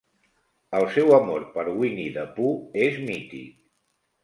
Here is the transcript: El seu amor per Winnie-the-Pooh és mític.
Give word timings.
El 0.77 0.85
seu 0.95 1.13
amor 1.17 1.45
per 1.59 1.67
Winnie-the-Pooh 1.67 2.59
és 2.89 3.01
mític. 3.07 3.57